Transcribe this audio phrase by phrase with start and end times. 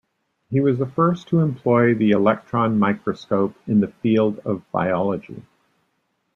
[0.49, 5.43] He was the first to employ the electron microscope in the field of biology.